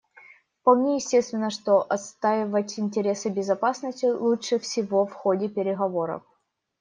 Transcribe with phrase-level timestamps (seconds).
[0.61, 6.23] Вполне естественно, что отстаивать интересы безопасности лучше всего в ходе переговоров.